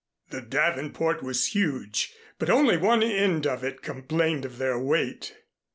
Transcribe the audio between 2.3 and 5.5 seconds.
but only one end of it complained of their weight.